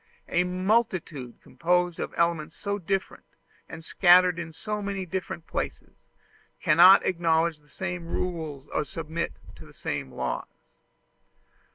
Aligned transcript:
A 0.29 0.43
multitude 0.43 1.39
composed 1.43 1.99
of 1.99 2.11
elements 2.17 2.55
so 2.55 2.79
different, 2.79 3.23
and 3.69 3.83
scattered 3.85 4.39
in 4.39 4.51
so 4.51 4.81
many 4.81 5.05
different 5.05 5.45
places, 5.45 6.07
cannot 6.59 7.05
acknowledge 7.05 7.59
the 7.59 7.69
same 7.69 8.07
rules 8.07 8.67
or 8.73 8.83
submit 8.83 9.33
to 9.57 9.63
the 9.63 9.73
same 9.75 10.11
laws. 10.11 10.47